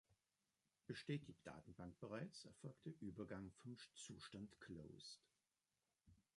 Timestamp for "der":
2.87-2.99